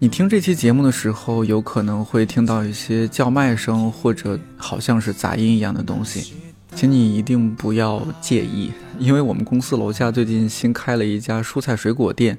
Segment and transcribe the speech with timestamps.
[0.00, 6.34] 你听这期节目的时候，有可能会听到一些叫卖声，或者好像是杂音一样的东西，
[6.72, 12.38] 请你一定不要介意， 因为我们公司楼下最近新开了一家蔬菜水果店，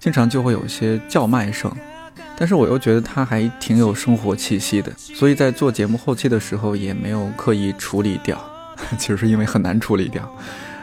[0.00, 1.72] 经常就会有些叫卖声。
[2.36, 8.36] 但是我又觉得它还挺有生活气息的，所以在做节目后期的时候也没有刻意处理掉，
[8.98, 10.28] 其实是因为很难处理掉，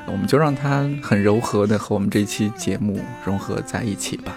[0.05, 4.33] 我们就让它很柔和的和我们这期节目融合在一起吧。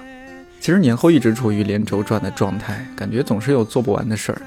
[0.61, 4.43] 其实年后一直处于连轴转的状态，感觉总是有做不完的事儿，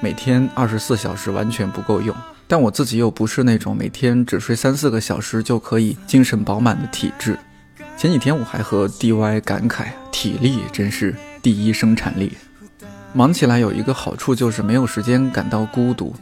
[0.00, 2.14] 每天二十四小时完全不够用。
[2.48, 7.38] 但我自己又不是那种每天只睡三四个小时就可以精神饱满的体质。
[7.96, 12.32] 前几天我还和 DY 感慨，体力真是第一生产力。
[13.12, 16.14] 忙起来有一个好处就是没有时间感到孤独，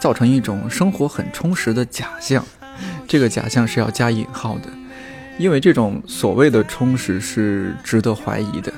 [0.00, 2.42] 造成一种生活很充实的假象。
[3.06, 4.68] 这个假象是要加引号的，
[5.36, 8.72] 因为这种所谓的充实是值得怀疑的。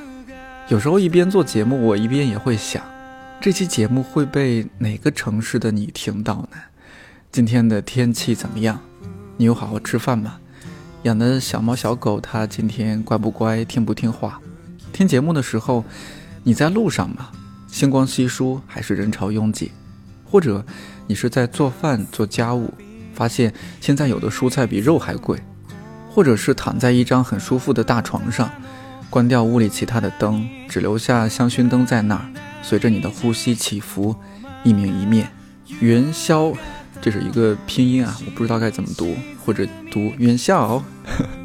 [0.69, 2.83] 有时候一边做节目，我一边也会想，
[3.41, 6.59] 这期节目会被哪个城市的你听到呢？
[7.31, 8.81] 今天的天气怎么样？
[9.37, 10.39] 你有好好吃饭吗？
[11.03, 13.63] 养的小猫小狗它今天乖不乖？
[13.65, 14.41] 听不听话？
[14.93, 15.85] 听节目的时候，
[16.43, 17.29] 你在路上吗？
[17.69, 19.71] 星光稀疏还是人潮拥挤？
[20.25, 20.65] 或者
[21.07, 22.73] 你是在做饭做家务，
[23.13, 25.39] 发现现在有的蔬菜比肉还贵？
[26.17, 28.51] 或者是躺在一张很舒服的大床上？
[29.11, 32.25] 关掉屋里其他的灯，只留下香薰灯在那儿，
[32.63, 34.17] 随着你的呼吸起伏，
[34.65, 35.29] 一明一灭。
[35.81, 36.55] 元宵，
[37.03, 40.83] 这是一个拼音啊，我不知道该怎么读，或者读元宵。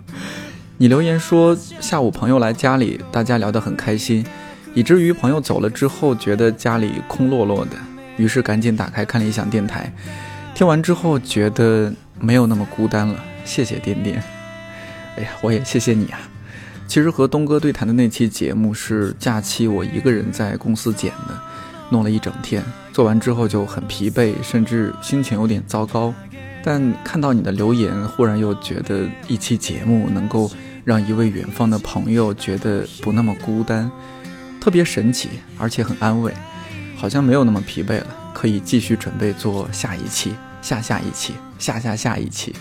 [0.79, 4.25] 你留言说下午朋友来家里，大家聊得很开心，
[4.73, 7.75] 以至于朋友走了之后觉得家里空落落的，
[8.15, 9.91] 于是赶紧打开看理想电台，
[10.55, 13.21] 听完之后觉得没有那么孤单了。
[13.43, 14.23] 谢谢点点，
[15.17, 16.19] 哎呀，我也谢谢你啊。
[16.87, 21.39] 其实和东哥对谈的那期节目是假期，我一个人在公司剪的，
[21.89, 22.61] 弄了一整天，
[22.91, 26.13] 做完之后就很疲惫，甚至心情有点糟糕。
[26.63, 30.51] 但看到你的留言，忽然又觉得一期节目能够
[30.83, 33.89] 让一位远方的朋友觉得不那么孤单，
[34.59, 36.33] 特别神奇，而且很安慰，
[36.97, 42.53] 好像没有那么疲惫了，可以继续准备做下一期、下下一期、下下下一期。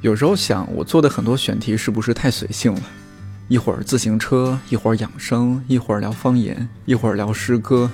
[0.00, 2.82] 有时候想，我做的很多选题是不是太随性了？
[3.48, 7.90] 一会儿自行车，一会儿养生，一会儿聊方言，一会儿聊诗歌。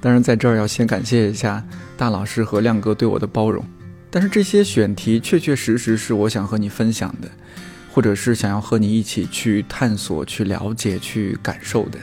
[0.00, 1.62] 当然，在这儿要先感谢一下
[1.96, 3.64] 大老师和亮哥对我的包容。
[4.10, 7.28] 但是这些选题确确实实是我想和你分享的，
[7.92, 11.98] 或者是想要和你一起去探索、去了解、去感受的。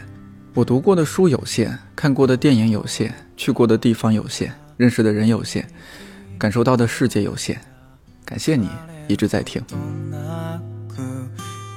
[0.53, 5.65] 我读过的书有限，看过的电影有限，去过的地方有限，认识的人有限，
[6.37, 7.57] 感受到的世界有限。
[8.25, 8.67] 感谢你
[9.10, 9.62] 一直在听。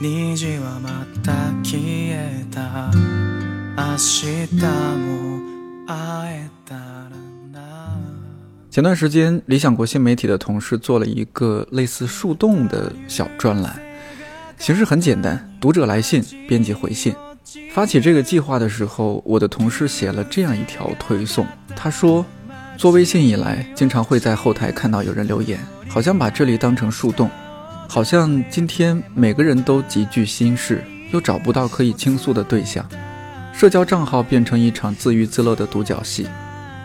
[0.01, 2.89] 虹はまた消えた
[3.75, 4.47] 明日
[4.95, 5.41] も
[5.85, 7.09] 会えたら
[7.51, 7.97] な
[8.72, 13.77] 前段时间，理想国新媒体的同事做了一个类似树洞的小专栏，
[14.57, 17.13] 形式很简单：读者来信，编辑回信。
[17.73, 21.45] 发起这个计划的时候，我的同事写了这样一条推送，
[21.75, 27.30] 他说：“做微信以来，经常会在后台看到有人留言， 好像把这里当成树洞。”
[27.86, 32.84] 好像今天每个人都极具心事，又找不到可以倾诉的对象，
[33.52, 36.26] 社交账号变成一场自娱自乐的独角戏，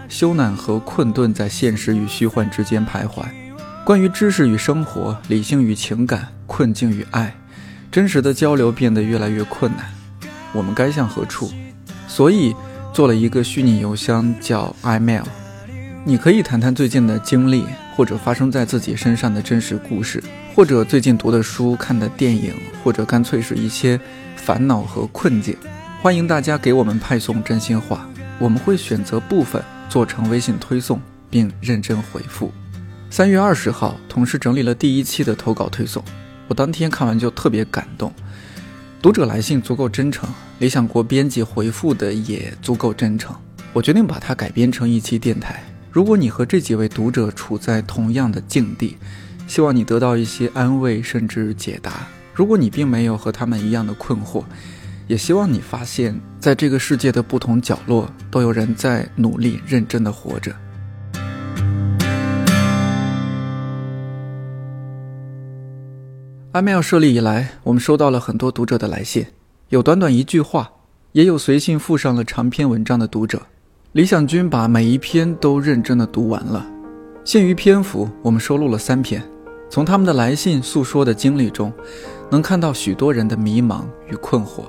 [0.07, 3.23] 羞赧和困顿在现实与虚幻之间徘徊。
[3.85, 7.33] 关于知识与生活、理性与情感、困境与爱，
[7.91, 9.85] 真实的交流变得越来越困难。
[10.51, 11.49] 我们该向何处？
[12.07, 12.53] 所以
[12.93, 15.23] 做了一个虚拟邮箱，叫 imail。
[16.03, 17.63] 你可以谈谈最近的经历，
[17.99, 20.23] 或者发生在自己身上的真实故事。
[20.55, 23.99] 或者最近读的书、看的电影，或者干脆是一些
[24.37, 25.53] 烦恼和困境，
[26.01, 28.09] 欢迎大家给我们派送真心话，
[28.39, 32.53] 我们会选择部分做成微信推送，并认真回复。
[33.09, 36.01] 三月二十号，同事整理了第一期的投稿推送，
[36.47, 38.13] 我当天看完就特别感动。
[39.01, 40.29] 读者来信足够真诚，
[40.59, 43.35] 理想国编辑回复的也足够真诚，
[43.73, 45.61] 我决定把它改编成一期电台。
[45.91, 48.95] 如果你和这几位读者处在同样的境地，
[49.47, 52.07] 希望你得到一些安慰，甚至解答。
[52.31, 54.43] 如果你并没有和他们一样的困惑，
[55.07, 60.55] 也希望你发现，在这个世界的不同角落，都有人在努力、认真的活着。
[66.53, 69.25] imail 设立以来，我们收到了很多读者的来信，
[69.69, 70.69] 有短短一句话，
[71.13, 73.41] 也有随信附上了长篇文章的读者。
[73.93, 76.63] 李想君把每一篇都认真的读完了。
[77.25, 79.19] 限于篇幅，我们收录了三篇。
[79.67, 81.73] 从他们的来信诉说的经历中，
[82.29, 84.65] 能看到许多人的迷茫与困惑。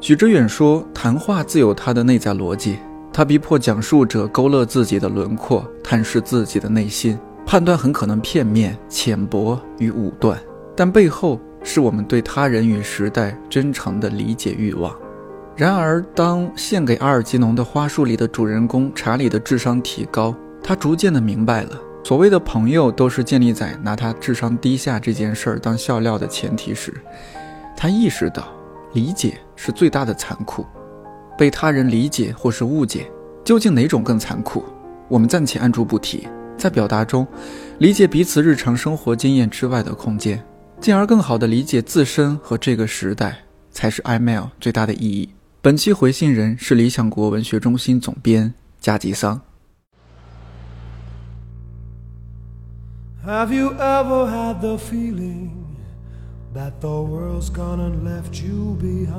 [0.00, 2.78] 许知远说：“谈话自有它的内在逻辑，
[3.12, 10.40] 它逼迫讲述者勾勒自己的轮廓，探视自己的内心，判断很可能片面、浅薄与武断，
[10.76, 14.94] 但背后是我们对他人与时代真诚的理解欲望。”
[15.56, 26.92] 然而，当献给阿尔吉农的花束里的主人公查理的智商提高，他逐渐的明白了，所谓的朋友都是建立在拿他智商低下这件事儿当笑料的前提时，
[27.76, 28.48] 他意识到。
[28.94, 30.66] 理解是最大的残酷，
[31.38, 33.10] 被他人理解或是误解，
[33.42, 34.62] 究竟哪种更残酷？
[35.08, 36.28] 我们暂且按住不提。
[36.58, 37.26] 在表达中，
[37.78, 40.44] 理解彼此日常生活经验之外的空间，
[40.78, 43.34] 进而更好地理解自身和这个时代，
[43.70, 45.30] 才是 email 最大的意义。
[45.64, 49.40] 本期回信人是理想国文学中心总编加吉桑。
[53.24, 55.50] Have you ever had the feeling?
[56.52, 59.12] that the world's gone and left you behind.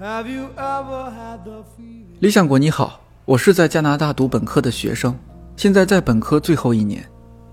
[0.00, 2.20] Have you ever had the feeling?
[2.20, 5.16] 理想国你好，我是在加拿大读本科的学生，
[5.56, 7.04] 现在在本科最后一年，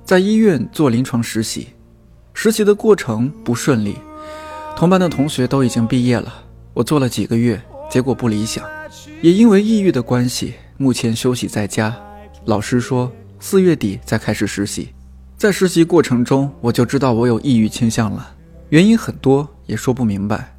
[0.03, 1.69] 在医院做临床实习。
[2.35, 3.95] 实习的过程不顺利，
[4.75, 6.31] 同班的同学都已经毕业了，
[6.75, 7.59] 我做了几个月，
[7.89, 8.63] 结果不理想，
[9.21, 11.95] 也因为抑郁的关系，目前休息在家。
[12.45, 13.11] 老师说。
[13.37, 14.89] 四月底再开始实习，
[15.37, 18.33] 在实习过程中我就知道我有抑郁倾向了，
[18.69, 20.57] 原因很多也说不明白。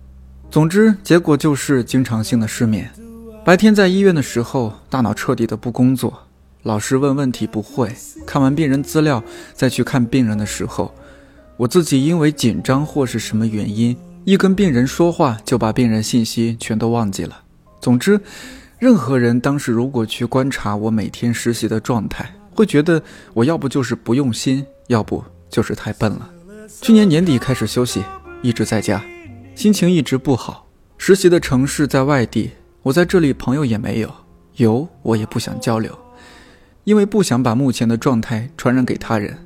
[0.51, 2.89] 总之，结果就是经常性的失眠。
[3.45, 6.17] 白天在医院的时候，大脑彻底的不工作，
[6.63, 7.93] 老师问问题不会，
[8.25, 10.95] 看完病人资料再去看病人的时候，
[11.57, 17.43] 我自己因为紧张或是什么原因，一跟病人说话就把病人信息全都忘记了。
[17.81, 18.21] 总之，
[18.79, 26.29] 任何人当时如果去观察我每天实习的状态，会觉得我要不就是不用心，要不就是太笨了。
[26.83, 28.03] 去年年底开始休息，
[28.43, 29.03] 一直在家，
[29.55, 30.67] 心情一直不好。
[30.99, 32.51] 实习的城市在外地，
[32.83, 34.13] 我在这里朋友也没有，
[34.57, 35.97] 有我也不想交流，
[36.85, 39.39] 因为不想把目前的状态传染给他人。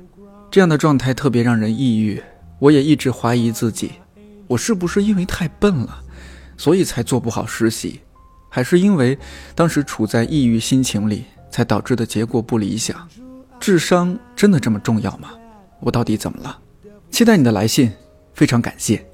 [0.51, 2.21] 这样的状态特别让人抑郁。
[2.59, 3.93] 我也一直怀疑自己，
[4.47, 6.03] 我是不是因为太笨了，
[6.57, 8.01] 所以才做不好实习，
[8.49, 9.17] 还是因为
[9.55, 11.23] 当时处在抑郁心情里？
[11.49, 13.09] 才导致的结果不理想，
[13.59, 15.31] 智商真的这么重要吗？
[15.81, 16.59] 我到底怎么了？
[17.09, 17.91] 期待你的来信，
[18.33, 19.05] 非常感谢。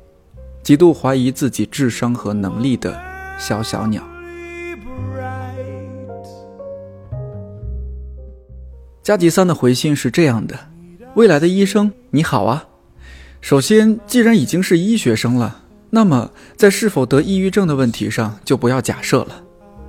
[0.61, 3.01] 极度怀疑自己智商和能力的
[3.39, 4.03] 小小鸟。
[9.01, 10.55] 加吉桑的回信是这样的：
[11.17, 12.67] 未来的医生，你好啊。
[13.41, 19.41] 首先，既然已经是医学生了，那么在是否得抑郁症的问题上，就不要假设了。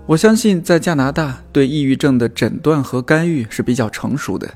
[0.06, 4.49] 我相信，在加拿大对抑郁症的诊断和干预是比较成熟的。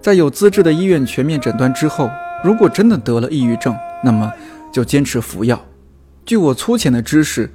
[0.00, 2.10] 在有资质的医院全面诊断之后，
[2.42, 4.32] 如果真的得了抑郁症，那么
[4.72, 5.64] 就坚持服药。
[6.26, 7.48] 据我粗浅的知识，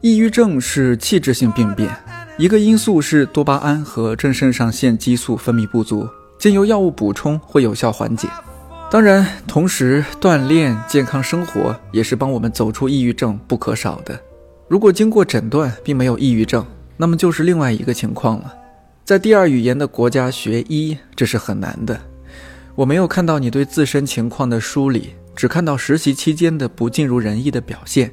[0.00, 1.88] 抑郁症是器质性病变，
[2.36, 6.08] 一个因素是多巴胺和正肾上腺激素分泌不足，
[6.42, 8.26] 经由药物补充会有效缓解。
[8.90, 14.20] 当然，同时锻炼、健康生活也是帮我们走出抑郁症不可少的。
[14.66, 18.52] 如果经过诊断并没有抑郁症，那么就是另外一个情况了。
[19.04, 22.00] 在第二语言的国家学医，这是很难的。
[22.74, 28.12] 我没有看到你对自身情况的梳理，只看到实习期间的不尽如人意的表现，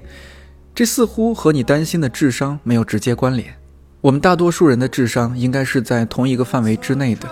[0.76, 3.56] 这似乎和你担心的智商没有直接关联。
[4.02, 7.28] 我们大多数人的智商应该是在同一个范围之内的。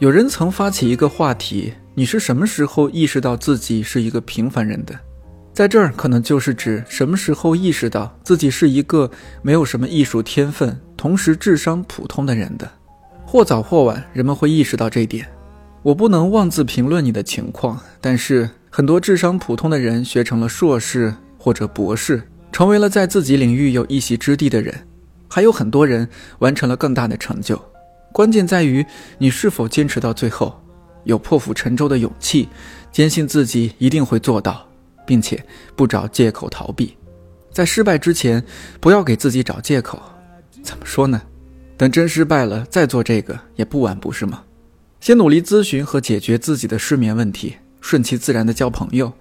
[0.00, 4.98] 有人曾发起一个话题：你是什么时候意识到自己是一个平凡人的？
[5.52, 9.10] 在这儿，可能就是指什么时候意识到自己是一个
[9.42, 12.66] 没有什么艺术天分，同时智商普通的人的。
[13.26, 15.28] 或早或晚，人们会意识到这一点。
[15.82, 24.74] 我不能妄自评论你的情况，但是很多智商普通的人学成了硕士或者博士，成为了在自己领域有一席之地的人。
[25.28, 27.62] 还有很多人完成了更大的成就。
[28.12, 28.84] 关键在于
[29.18, 30.60] 你是否坚持到最后，
[31.04, 32.48] 有破釜沉舟的勇气，
[32.90, 34.66] 坚信自己一定会做到。
[35.06, 36.96] 并且不找借口逃避，
[37.50, 38.40] 在失败之前
[38.78, 40.00] 不要给自己找借口。
[40.62, 41.20] 怎么说呢？
[41.76, 44.44] 等真失败了再做这个也不晚，不是吗？
[45.00, 49.12] 先努力咨询和解决自己的失眠问题，顺其自然的交朋友，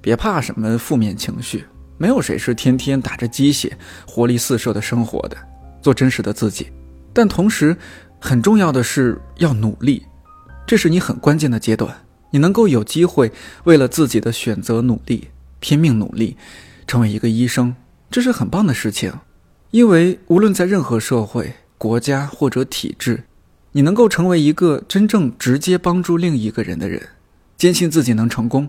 [0.00, 1.64] 别怕什么负面情绪，
[1.98, 3.78] 没有谁是天天打着鸡血、
[4.08, 5.36] 活力四射的生活的。
[5.80, 6.66] 做真实的自己，
[7.12, 7.76] 但同时
[8.20, 10.04] 很重要的是要努力，
[10.66, 12.04] 这是你很关键的阶段。
[12.30, 13.32] 你能够有机会
[13.64, 15.28] 为了自己的选择努力，
[15.60, 16.36] 拼命努力，
[16.86, 17.74] 成为一个医生，
[18.10, 19.12] 这是很棒的事情。
[19.70, 23.24] 因为无论在任何社会、国家或者体制，
[23.72, 27.08] 你能够成为一个真正直接帮助另一个人的人，
[27.56, 28.68] 坚信自己能成功。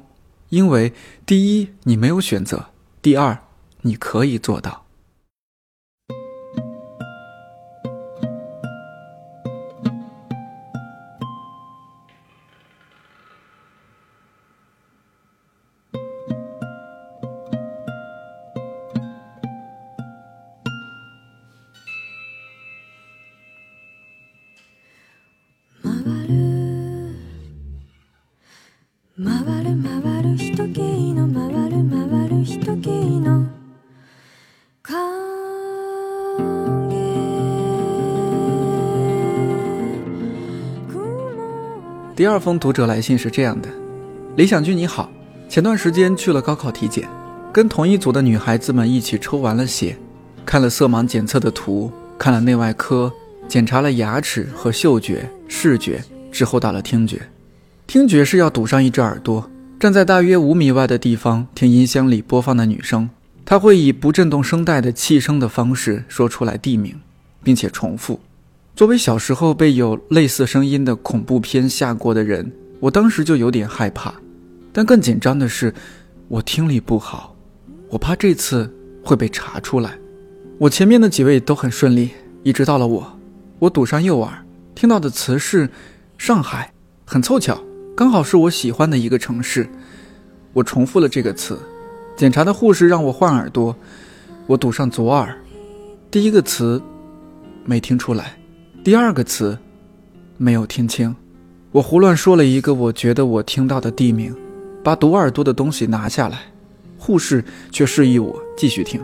[0.49, 0.93] 因为
[1.25, 3.37] 第一，你没有选择；第二，
[3.81, 4.85] 你可以做到。
[42.19, 43.69] 第二封读者来信是这样的：
[44.35, 45.09] 李想君你好，
[45.47, 47.07] 前段时间去了高考体检，
[47.49, 49.95] 跟同一组的女孩子们一起抽完了血，
[50.45, 53.09] 看了色盲检测的图，看了内外科，
[53.47, 57.21] 检查了牙齿和嗅觉、视觉，之后到了听觉。
[57.88, 59.49] 听觉是要堵上一只耳朵，
[59.79, 63.09] 站在大约五米外的地方听音箱里播放的女声，
[63.45, 66.99] 她会以不震动声带的气声的方式说出来地名，
[67.41, 68.19] 并且重复。
[68.79, 74.13] 作为小时候被有类似声音的恐怖片吓过的人，我当时就有点害怕。
[74.71, 75.74] 但更紧张的是，
[76.29, 77.36] 我听力不好，
[77.89, 80.00] 我怕这次会被查出来。
[80.57, 83.19] 我前面的几位都很顺利，一直到了我，
[83.59, 84.33] 我堵上右耳，
[84.75, 85.69] 听到的词是
[86.17, 86.71] 上海，
[87.03, 87.62] 很凑巧，
[87.98, 89.67] 刚好是我喜欢的一个城市。
[90.53, 91.59] 我重复了这个词，
[92.15, 93.75] 检查的护士让我换耳朵，
[94.48, 95.38] 我堵上左耳，
[96.09, 96.81] 第一个词
[97.65, 98.38] 没听出来。
[98.89, 99.55] 第二个词，
[100.38, 101.15] 没有听清，
[101.72, 104.36] 我胡乱说了一个我觉得我听到的地名，
[104.84, 106.39] 把堵耳朵的东西拿下来，
[106.98, 109.00] 护士却示意我继续听。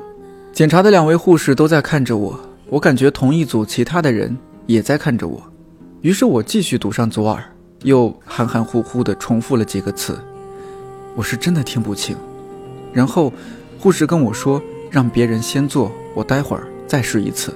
[0.51, 5.39] 检查的两位护士都在看着我，我感觉同一组其他的人也在看着我，
[6.01, 7.43] 于是我继续堵上左耳，
[7.83, 10.17] 又含含糊糊地重复了几个词，
[11.13, 12.17] 我是真的听不清。
[12.91, 13.31] 然后
[13.77, 17.53] 护士跟我说，让别人先做，我待会儿再试一次。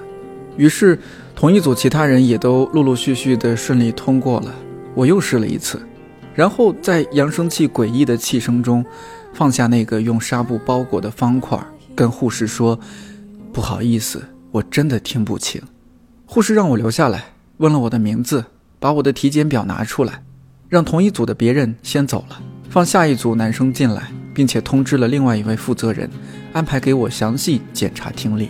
[0.58, 1.00] 于是。
[1.40, 4.54] 同一组其他人也都陆陆续续的顺利通过了，
[4.94, 5.82] 我又试了一次，
[6.36, 8.86] 然后在扬声器诡异的气声中，
[9.34, 11.58] 放下那个用纱布包裹的方块，
[11.96, 12.78] 跟护士说
[13.54, 15.62] ：“不好意思，我真的听不清。”
[16.28, 18.44] 护士让我留下来，问了我的名字，
[18.78, 20.22] 把我的体检表拿出来，
[20.68, 26.10] 让同一组的别人先走了，放下一组男生进来，并且通知了另外一位负责人，
[26.52, 28.50] 安排给我详细检查听力。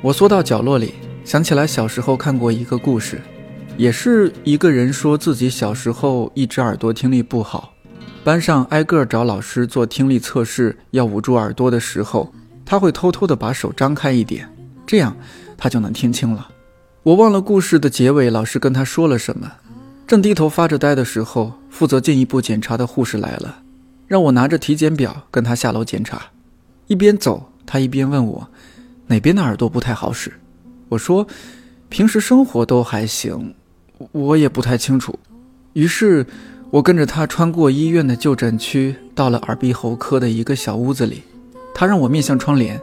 [0.00, 0.94] 我缩到角落里。
[1.30, 3.20] 想起来小时候看过一个故事，
[3.76, 7.72] 也是一个人说自己小时候一只耳朵听力不好，
[8.24, 12.34] 班上挨个找老师做听力测试，要捂住耳朵的时候，
[12.66, 14.52] 他会偷偷的把手张开一点，
[14.84, 15.16] 这样
[15.56, 16.48] 他就能听清了。
[17.04, 19.52] 我忘了故事的结尾，老师跟他说了什么。
[20.08, 23.62] 正低头发着呆的时候，负责进一步检查的护士来了，
[24.08, 26.20] 让我拿着体检表跟他下楼检查。
[26.88, 28.48] 一边走，他一边问我
[29.06, 30.32] 哪边的耳朵不太好使。
[30.90, 31.26] 我说，
[31.88, 33.54] 平时生活都还行，
[34.12, 35.18] 我也不太清楚。
[35.72, 36.26] 于是，
[36.70, 41.22] 我跟着他穿过医院的就诊区，到了耳鼻喉科的一个小屋子里。
[41.72, 42.78] 他让我面向窗帘，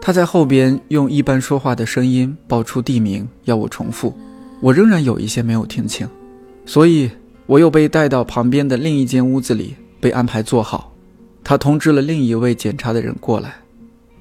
[0.00, 4.14] 他在后边用一般说话的声音报出地名，要我重复。
[4.60, 6.06] 我仍然有一些没有听清，
[6.66, 7.10] 所以
[7.46, 10.92] 我又被带到旁边的另一间屋子里，被安排坐好。
[11.42, 13.54] 他通知了另一位检查的人过来。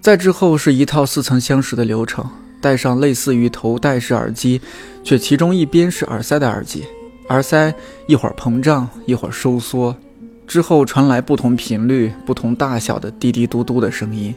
[0.01, 2.25] 再之后是一套似曾相识的流程。
[2.63, 4.61] 戴上类似于头戴式耳机，
[5.03, 6.85] 却其中一边是耳塞的耳机，
[7.27, 7.75] 耳塞
[8.07, 9.93] 一会儿膨胀，一会儿收缩，
[10.47, 14.33] 之后传来不同频率、不同大小的滴滴嘟嘟的声音。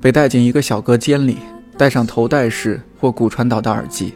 [0.00, 1.38] 被带进一个小隔间里，
[1.76, 4.14] 戴上头戴式或骨传导的耳机，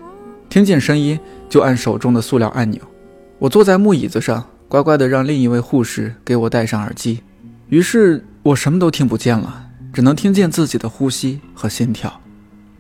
[0.49, 2.81] 听见声音就按手中的塑料按钮。
[3.41, 7.21] 我坐在木椅子上，乖乖地让另一位护士给我戴上耳机。
[7.69, 12.21] 于是我什么都听不见了，只能听见自己的呼吸和心跳。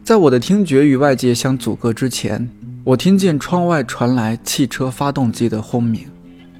[0.08, 2.48] 在我的听觉与外界相阻隔之前，
[2.82, 6.06] 我听见窗外传来汽车发动机的轰鸣。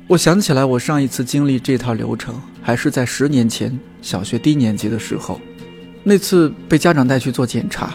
[0.06, 5.40] 我想起来，我上一次经历这套流程还是在十年前小学低年级的时候，
[6.04, 7.94] 那次被家长带去做检查。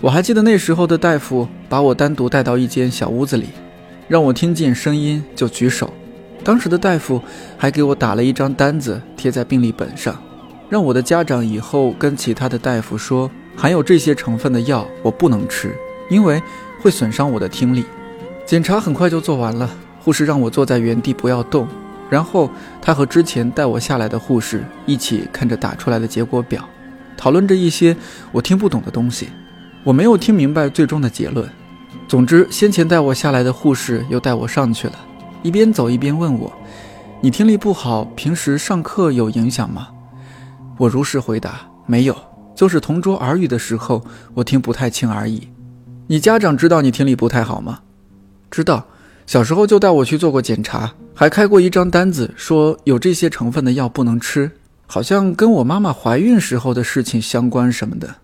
[0.00, 3.48] 我还记得那时候的大夫把我单独带到一间小屋子里，
[4.08, 5.92] 让我听见声音就举手。
[6.42, 7.20] 当时的大夫
[7.58, 10.18] 还给我打了一张单子贴在病历本上，
[10.70, 15.74] 让我的家长以后跟其他的大夫说，含有这些成分的药我不能吃，
[16.10, 16.42] 因为
[16.80, 17.84] 会损伤我的听力。
[18.44, 19.68] 检查很快就做完了，
[20.00, 21.66] 护士让我坐在原地不要动，
[22.08, 26.68] 然后他和之前带我下来的护士一起看着打出来的结果表，
[27.16, 27.96] 讨论着一些
[28.30, 29.30] 我听不懂的东西。
[29.82, 31.48] 我没有听明白最终的结论。
[32.06, 34.94] 总之，先前带我下来的护士又带我上去了，
[35.42, 36.52] 一边走一边问我
[37.20, 39.88] ：“你听力不好，平时上课有影响吗？”
[40.78, 42.16] 我如实回答：“没有，
[42.56, 45.46] 就是同桌耳语的时候，我听不太清而已。”
[46.08, 47.80] 你家长知道你听力不太好吗？
[48.50, 48.86] 知道，
[49.26, 54.50] 小时候就带我去做过检查，还开过一张单子，说有这些成分的药不能吃，
[54.86, 58.16] 好像跟我妈妈怀孕时候的事情相关什么的。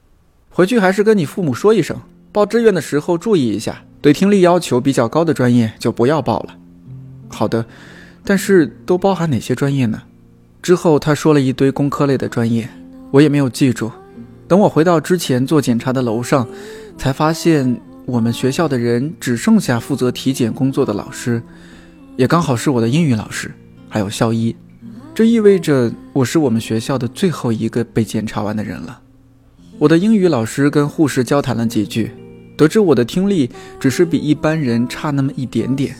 [0.48, 1.96] 回去还是跟你父母说一声。
[2.30, 6.56] 报志愿的时候注意一下，对听力要求比较高的专业就不要报了。
[7.28, 7.66] 好的，
[8.24, 10.00] 但是都包含哪些专业呢？
[10.62, 12.68] 之后他说了一堆工科类的专业，
[13.10, 13.90] 我也没有记住。
[14.52, 16.46] 等我回到之前做检查的楼上，
[16.98, 21.42] 才发现我们学校的人只剩下负责体检工作的老师，
[22.18, 23.50] 也刚好是我的英语老师，
[23.88, 24.54] 还有校医。
[25.14, 29.00] 这意味着我是我们学校的最后一个被检查完的人了。
[29.78, 32.10] 我的英语老师跟护士交谈了几句。
[32.54, 33.48] 得知我的听力
[33.80, 35.96] 只是比一般人差那么一点点，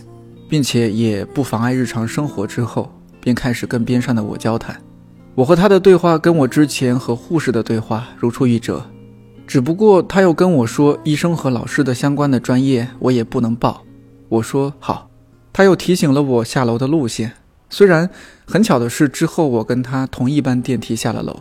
[0.50, 4.78] 并且也不妨碍日常生活之后，便开始跟边上的我交谈。
[5.34, 8.84] 我和他的对话跟我之前和护士的对话如出一辙，
[9.46, 13.82] 只不过他又跟我说医生和老师的相关的专业我也不能报。
[14.28, 15.08] 我说好。
[15.54, 17.30] 他又提醒了我下楼的路线。
[17.68, 18.08] 虽然
[18.46, 21.38] 很巧的是，之后我跟他同一班电梯下了楼。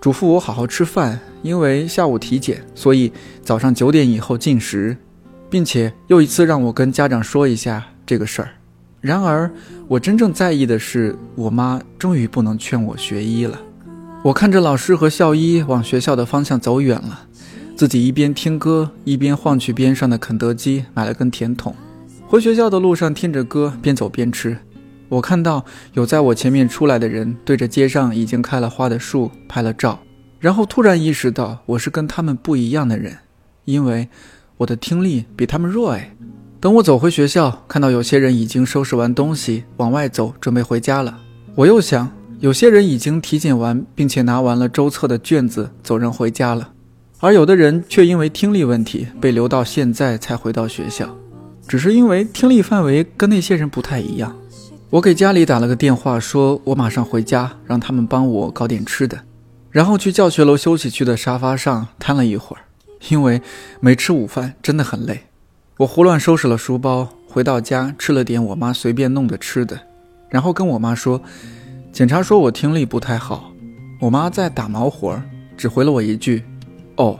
[0.00, 3.12] 嘱咐我好好吃饭，因为下午体检，所以
[3.44, 4.96] 早上九点以后进食，
[5.48, 8.48] 并且又一次让我跟家长说一下这个事儿。
[9.02, 9.50] 然而，
[9.88, 13.60] 我真正在意的是，我妈终于不能劝我学医了。
[14.22, 17.26] 我看着老师和校医往学校的方向走远了，
[17.74, 21.74] 自己一边听歌，一边晃去边上的肯德基买了根甜筒。
[22.28, 24.56] 回学校的路上听着歌，边走边吃。
[25.08, 29.98] 我看到有在我前面出来的人对着街上已经开了花的树拍了照，
[30.38, 33.18] 然后突然意识到我是跟他们不一样的人，
[33.64, 34.08] 因为
[34.58, 36.14] 我的听力比他们弱哎。
[36.62, 41.18] 等我走回学校，看到有些人已经收拾完东西往外走，准备回家了。
[41.56, 46.70] 我又想，有些人已经体检完，并且拿完了周测的卷子走人回家了，
[47.18, 51.12] 而有的人却因为听力问题被留到现在才回到学校，
[51.66, 54.32] 只是因为听力范围跟那些人不太一样。
[54.90, 59.18] 我给家里打了个电话，说我马上回家，让他们帮我搞点吃的，
[59.72, 62.62] 然后去教学楼休息区的沙发上瘫了一会儿，
[63.08, 63.42] 因为
[63.80, 65.24] 没吃午饭，真的很累。
[65.82, 69.76] 我胡乱收拾了书包，回到家吃了点我妈随便弄的吃的，
[70.28, 71.20] 然后跟我妈说，
[71.90, 73.52] 检查说我听力不太好。
[74.00, 75.24] 我妈在打毛活儿，
[75.56, 76.44] 只回了我一句
[76.98, 77.18] ：“哦，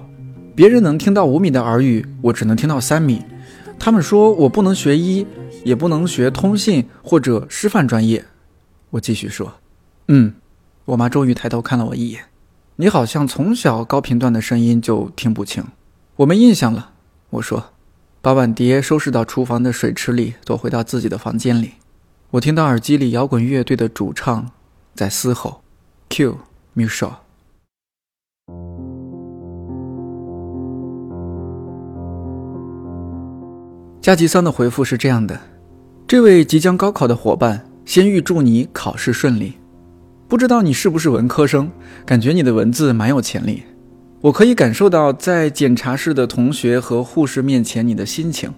[0.55, 3.20] 别人能听到五米的耳语，我只能听到三米。
[3.81, 5.27] 他们说我不能学医。”
[5.64, 8.25] 也不能学通信或者师范专业，
[8.90, 9.53] 我继续说，
[10.09, 10.35] 嗯，
[10.85, 12.25] 我妈终于抬头看了我一眼，
[12.77, 15.64] 你好像从小高频段的声音就听不清，
[16.16, 16.90] 我没印象了。
[17.31, 17.64] 我说，
[18.22, 21.72] 把碗碟收拾到厨房的水池里，躲回到自己的房间里。
[22.30, 24.52] 我听到耳机里摇滚乐队的主唱
[24.94, 25.62] 在嘶吼
[26.08, 26.38] ，Q
[26.74, 27.16] m u s h
[34.00, 35.40] 加吉桑的回复是这样的。
[36.06, 39.54] 这位即将高考的伙伴，先预祝你考试顺利。
[40.28, 41.68] 不知道你是不是文科生，
[42.06, 43.64] 感觉你的文字蛮有潜力。
[44.22, 48.54] 我可以感受到在检查室的同学和护士面前你的心情，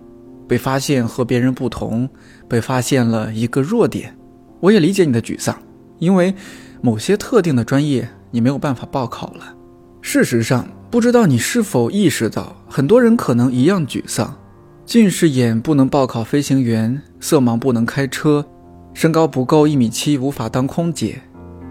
[0.47, 2.07] 被发现和别人不同，
[2.47, 4.15] 被发现了一个弱点。
[4.61, 5.57] 我也理解你的沮丧，
[5.99, 6.35] 因为
[6.83, 9.55] 某些特定的专业你没有办法报考了。
[10.03, 14.37] 事实上，不知道你是否意识到，很多人可能一样沮丧。
[14.85, 18.47] 近视眼不能报考飞行员，色盲不能开车，
[18.93, 21.19] 身高不够一米七无法当空姐，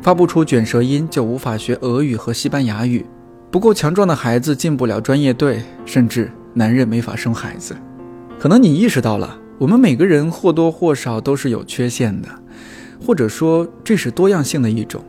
[0.02, 3.06] 发不出卷舌音就无法学俄语和西班牙语，
[3.54, 7.76] 不够强壮的孩子进不了专业队，甚至男人没法生孩子。
[8.40, 12.28] 可能你意识到了，我们每个人或多或少都是有缺陷的，
[13.06, 15.06] 或者说这是多样性的一种。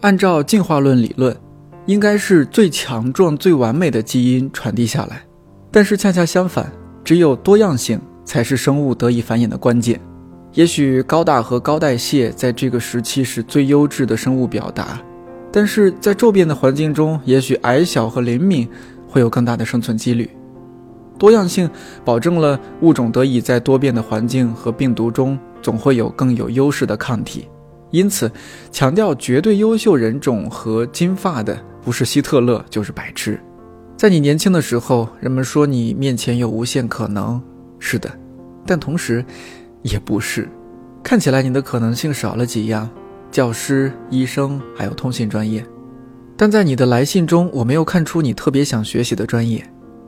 [0.00, 1.36] 按照进化论理论，
[1.84, 5.22] 应该是最强壮、最完美的基因传递下来，
[5.70, 6.68] 但是恰恰相反。
[7.04, 10.00] 只有多样性才是生物得以繁衍的关键。
[10.54, 15.00] 也许高大和高代谢在这个时期是最优质的生物表达，
[15.52, 18.68] 但是在骤变的环境中，也许矮小和灵敏
[19.08, 20.30] 会有更大的生存几率。
[21.18, 21.68] 多样性
[22.04, 27.48] 保证了物种得以在多变的环境和病毒中总会有更有优势的抗体，
[27.90, 28.30] 因此，
[28.70, 33.40] 强调绝对优秀人种和金发的不是希特勒就是白痴。
[33.96, 37.40] 在你年轻的时候，人们说你面前有无限可能，
[37.78, 38.10] 是的，
[38.66, 39.24] 但同时，
[39.80, 40.46] 也不是。
[41.02, 42.90] 看起来你的可能性少了几样，
[43.36, 45.62] 教师、医生还有通信专业。
[46.38, 49.62] 但在你的来信中，我没有看出你特别想学习的专业。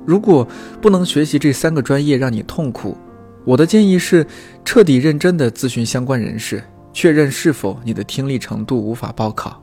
[0.06, 0.48] 如果
[0.80, 2.96] 不能学习这三个专业让你痛苦，
[3.44, 4.26] 我的建议是
[4.64, 6.64] 彻底认真地咨询相关人士。
[6.94, 9.62] 确认是否你的听力程度无法报考，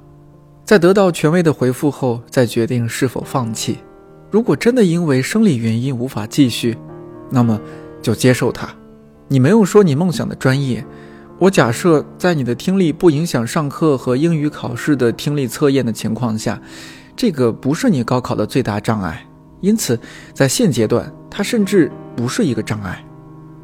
[0.63, 3.79] 在得到权威的回复后再决定是否放弃。
[4.29, 6.77] 如果真的因为生理原因无法继续，
[7.31, 7.59] 那么
[7.99, 8.69] 就接受它。
[9.27, 10.85] 你没有说你梦想的专业，
[11.37, 16.61] 我假设在你的听力不影响上课和英语考试的听力测验的情况下，
[17.13, 19.25] 这个不是你高考的最大障碍。
[19.59, 19.99] 因此，
[20.33, 23.03] 在现阶段，它甚至不是一个障碍。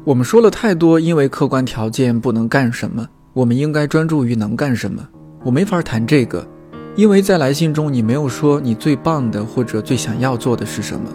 [0.04, 3.08] 我们说了太多，因为客观条件不能干什么。
[3.32, 5.02] 我们应该专注于能干什么。
[5.42, 6.46] 我没法谈这个，
[6.94, 11.08] 因为在来信中你没有说你最棒的或者最想要做的是什么。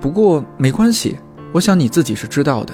[0.00, 1.16] 不过没关系，
[1.52, 2.72] 我想你自己是知道的，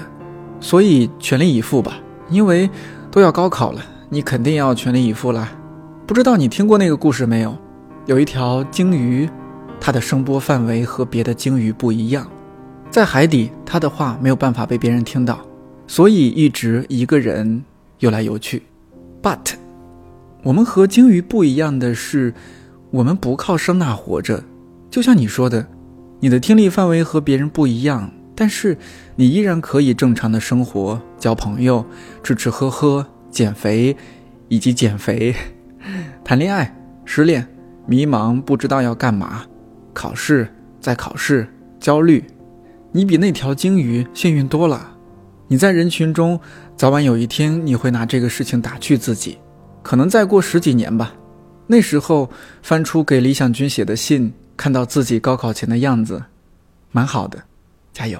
[0.59, 1.99] 所以全力以赴吧。
[2.29, 2.69] 因为
[3.13, 5.51] 都要高考了，你肯定要全力以赴啦。
[6.07, 7.55] 不知道你听过那个故事没有？
[8.07, 9.29] 有一条鲸鱼，
[9.79, 12.27] 它的声波范围和别的鲸鱼不一样，
[12.89, 15.45] 在海底，它的话没有办法被别人听到，
[15.85, 17.63] 所以一直一个人
[17.99, 18.63] 游来游去。
[19.21, 19.53] But，
[20.41, 22.33] 我们和鲸鱼不一样的是，
[22.89, 24.43] 我们不靠声呐活着。
[24.89, 25.67] 就像你说的，
[26.19, 28.75] 你的听力范围和别人不一样，但是
[29.15, 31.85] 你依然可以正常的生活、交朋友、
[32.23, 33.95] 吃吃喝喝、减肥，
[34.47, 35.35] 以及减肥、
[36.23, 37.47] 谈恋爱、失恋、
[37.85, 39.45] 迷茫不知道要干嘛、
[39.93, 40.47] 考试、
[40.79, 41.47] 再考试、
[41.79, 42.23] 焦虑。
[42.91, 44.91] 你比那条鲸鱼幸运多了。
[45.47, 46.39] 你在人群中，
[46.75, 49.37] 早晚有一天你会拿这个事情打趣自己，
[49.83, 51.13] 可能再过十几年吧。
[51.67, 52.29] 那时候
[52.61, 56.23] 翻出给李想君写的信，看到自己高考前的样子，
[56.91, 57.43] 蛮好的，
[57.91, 58.19] 加油。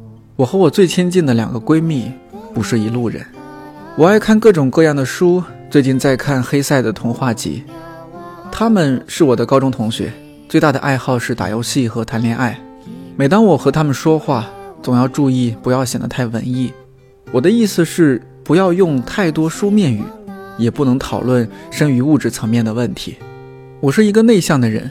[0.41, 2.11] 我和我最亲近的两个闺蜜
[2.51, 3.23] 不是一路人。
[3.95, 7.63] 我爱看各种各样的书，最近在看黑塞的童话集。
[8.51, 10.11] 她们是我的高中同学，
[10.49, 12.59] 最大的爱好是打游戏和谈恋爱。
[13.15, 14.49] 每当我和她们说话，
[14.81, 16.73] 总要注意不要显得太文艺。
[17.31, 20.01] 我的意思是，不要用太多书面语，
[20.57, 23.15] 也不能讨论深于物质层面的问题。”
[23.79, 24.89] 我是一个内向的人，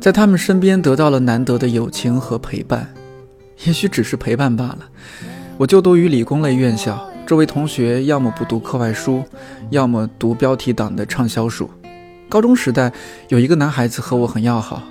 [0.00, 2.86] 在他们身边得到了难得的友情和陪伴，
[3.64, 4.78] 也许只是陪伴罢了。
[5.56, 9.22] 我就读于理工类院校，这位同学要么不读课外书，
[9.70, 11.70] 要么读标题党的畅销书。
[12.28, 12.92] 高中时代
[13.28, 14.82] 有一个男孩子和我很要好，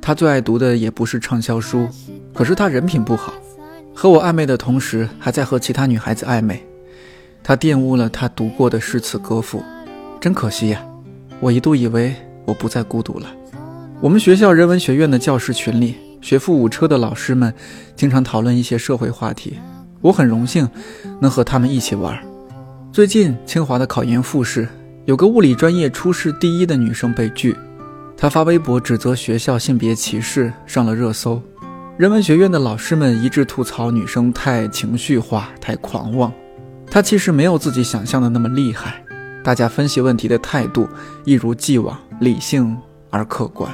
[0.00, 1.88] 他最爱读的也不是畅销书，
[2.34, 3.34] 可是他人品不好，
[3.94, 6.66] 和我暧昧的同时还在和其他女孩子暧昧。
[7.42, 9.62] 他玷污了他读过的诗词歌赋，
[10.20, 10.84] 真可惜呀！
[11.40, 12.14] 我一度以为。
[12.48, 13.26] 我不再孤独了。
[14.00, 17.52] 我们学校人文学院的教师群里，学富五车的老师们
[17.96, 19.58] 经常讨论一些社会话题。
[20.00, 20.68] 我很荣幸
[21.20, 22.18] 能和他们一起玩。
[22.92, 24.68] 最近清华的考研复试，
[25.04, 27.56] 有个物理专业初试第一的女生被拒，
[28.16, 31.42] 她发微博指责学校性别歧视，上了热搜。
[31.96, 36.32] 人文学院的老师们一致吐槽女生太情绪化、太狂妄。
[36.90, 39.02] 她其实没有自己想象的那么厉害。
[39.42, 40.88] 大家分析问题的态度
[41.24, 42.76] 一如既往理性
[43.10, 43.70] 而客观，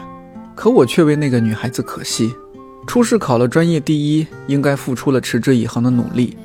[0.55, 2.35] 可我却为那个女孩子可惜。
[2.87, 6.37] 初试考了专业第一，应该付出了持之以恒的努力，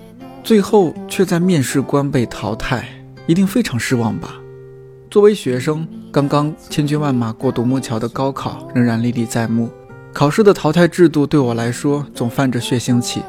[0.43, 2.87] 最后却在面试官被淘汰，
[3.27, 4.35] 一定非常失望吧？
[5.11, 9.69] 作为学生，刚刚千军万马过独木桥的高考仍然历历在目。
[10.13, 13.21] 考试的淘汰制度对我来说总泛着血腥气，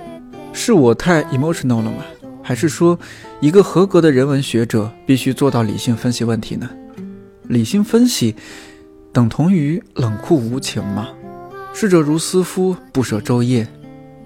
[0.52, 2.04] 是我太 emotional 了吗？
[2.42, 2.98] 还是说，
[3.40, 6.68] 一个合格的人文学者必须做到理性分析问题呢？
[7.48, 8.34] 理性分析
[9.12, 11.08] 等同于冷酷无情吗？
[11.72, 13.66] 逝者如斯夫，不舍昼夜。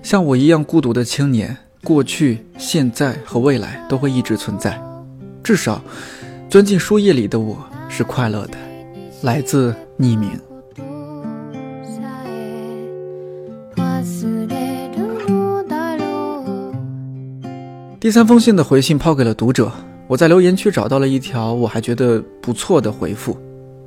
[0.03, 4.79] 像我一样孤独的青年，过去、现在和未来都会一直存在。
[5.43, 5.83] 至少，
[6.51, 7.57] 钻进书页里的我
[7.89, 8.59] 是快乐的。
[9.23, 10.31] 来自匿名。
[17.99, 19.73] 第三封信的回信抛给了读者，
[20.07, 23.35] 我在留言区找到了一条我还觉得不错的回复，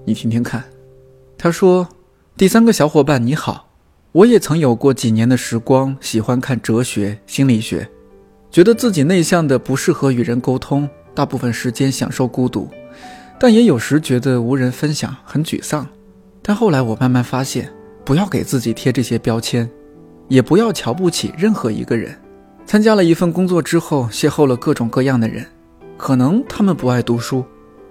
[0.05, 0.63] 你听听看。
[1.38, 1.88] 他说
[2.36, 3.69] ：“第三个小伙伴你好，
[4.12, 7.88] 我也曾有过几年的时光，喜欢看哲学、心理学，
[8.50, 12.67] 觉得自己内向的不适合与人沟通，大部分时间享受孤独，
[13.39, 15.88] 但也有时觉得无人分享，很沮丧。
[16.41, 17.71] 但后来我慢慢发现，
[18.04, 19.69] 不要给自己贴这些标签，
[20.28, 22.17] 也不要瞧不起任何一个人。”
[22.65, 25.45] 参加了一份工作之后，邂逅了各种各样的人，
[25.97, 27.45] 可能他们不爱读书，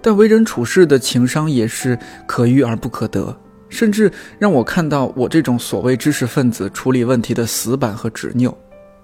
[0.07, 3.37] 但为人处事的情商也是可遇而不可得，
[3.69, 8.57] 甚至让我看到我这种所谓知识分子处理问题的死板和执拗。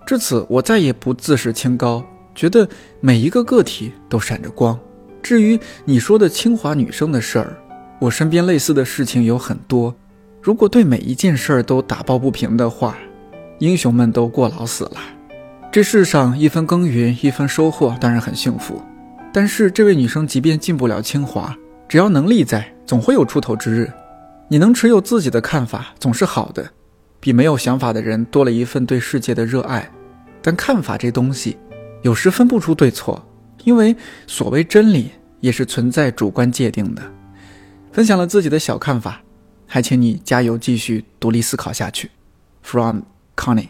[0.06, 2.04] 至此，我再也不自视清高，
[2.36, 2.68] 觉得
[3.00, 4.78] 每一个个体都闪着光。
[5.20, 7.56] 至于你说的清华女生的事儿，
[7.98, 9.92] 我身边类似的事情有很多。
[10.40, 12.96] 如果对每一件事儿都打抱不平的话，
[13.58, 14.98] 英雄们都过劳死了。
[15.72, 18.80] 这世上一分耕耘一分收获，当然很幸福。
[19.32, 21.56] 但是这位女生即便进不了清华，
[21.88, 23.90] 只要能力在，总会有出头之日。
[24.48, 26.70] 你能持有自己的看法，总是好的，
[27.18, 29.90] 比没有想法的人多了一份对世界的热爱。
[30.42, 31.56] 但看法这东西，
[32.02, 33.26] 有时分不出对错，
[33.64, 37.02] 因为所谓真理也是存在主观界定的。
[37.92, 39.22] 分享了自己的小看法，
[39.66, 42.10] 还请你加油，继续独立思考下去。
[42.62, 43.00] From
[43.36, 43.68] Connie。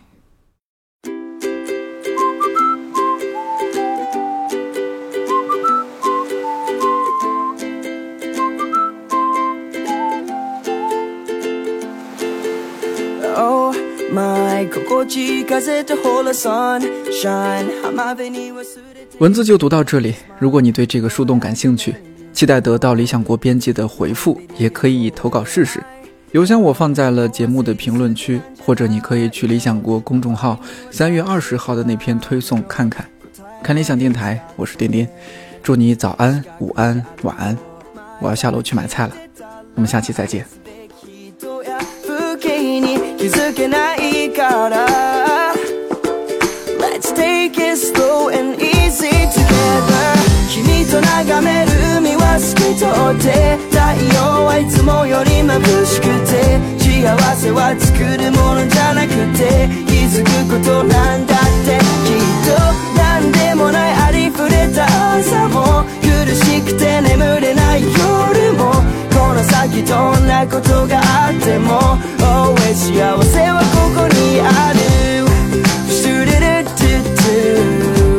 [19.18, 20.14] 文字就读到这里。
[20.38, 21.94] 如果你对这个树洞感兴趣，
[22.30, 25.82] 期待得到理想国编辑的回复，也可以投稿试试。
[26.32, 33.06] 邮箱我放在了节目的评论区，或者你可以去理想国公众号三月二十号的那篇推送看看。
[33.62, 35.08] 看理想电台，我是颠颠，
[35.62, 37.56] 祝你早安、午安、晚安。
[38.20, 39.14] 我要下楼去买菜了，
[39.74, 40.61] 我们下期再见。
[43.22, 44.84] 気づけないから。
[46.80, 50.18] Let's take it slow and easy together.
[50.50, 52.88] 君と眺める海は透き通っ
[53.22, 53.78] て太
[54.12, 61.78] 陽はいつもより眩しくて幸せは作るものじゃなくて気づくことなんだって。
[61.78, 62.58] きっと
[62.98, 68.71] 何でもないありふれた朝も苦しくて眠れない夜も。
[69.42, 74.78] の先どんなことがあっても Always 幸せはここにある。
[75.90, 78.12] シュルルルルル。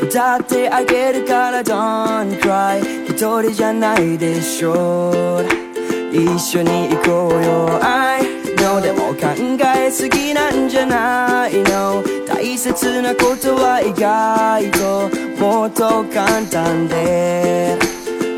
[0.00, 5.63] 歌ってあげるから Don't cry 一人じゃないでしょう。
[6.14, 7.80] 一緒に行こうよ。
[7.82, 8.22] I
[8.62, 9.26] のでも考
[9.76, 12.04] えすぎなんじゃないの。
[12.24, 15.10] 大切なことは意外と
[15.44, 17.76] もっと簡単で。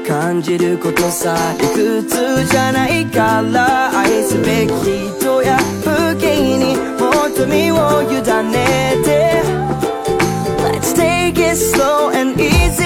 [0.09, 3.91] 感じることさ理屈じゃないから。
[3.99, 9.43] 愛すべき人や風景にもっと身を委ねて。
[10.65, 12.86] Let's take it slow and easy.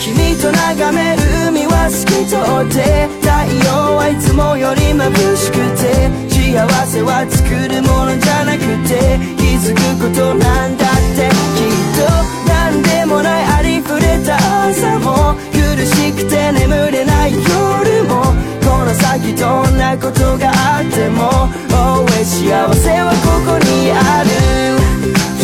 [0.00, 11.26] 君と眺める海は透き通って太陽はいつもより眩しくて幸せは作るものじゃなくて気づくことなんだって
[11.58, 12.06] きっと
[12.46, 14.38] 何でもないありふれた
[14.70, 18.22] 朝も苦しくて眠れない夜も
[18.62, 25.37] この先どんなことがあっても Always 幸せはここにある。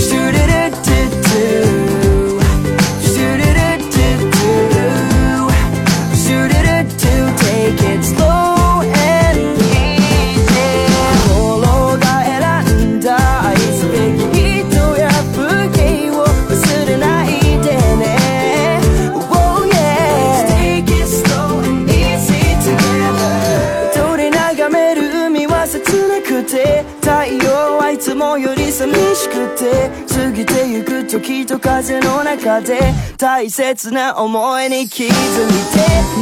[31.21, 32.77] 時と風の中で
[33.17, 35.15] 大切な思いに気づいて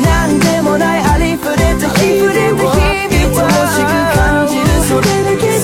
[0.04, 2.28] 何でもないありふれた日々
[2.62, 5.56] を愛おしく感じるそれだけで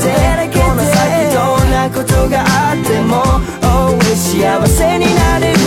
[0.58, 3.20] この先どんなことがあっても
[3.60, 5.57] Always 幸せになれる